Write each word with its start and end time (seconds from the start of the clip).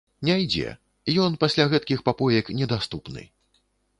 Не 0.27 0.35
ідзе, 0.43 0.71
ён 1.25 1.35
пасля 1.43 1.67
гэтакіх 1.75 2.01
папоек 2.09 2.45
недаступны. 2.61 3.21